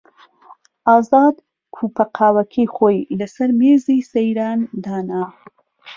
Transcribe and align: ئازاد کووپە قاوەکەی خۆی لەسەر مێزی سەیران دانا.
ئازاد 0.87 1.35
کووپە 1.75 2.05
قاوەکەی 2.17 2.67
خۆی 2.75 3.07
لەسەر 3.19 3.49
مێزی 3.59 4.07
سەیران 4.11 4.59
دانا. 4.83 5.23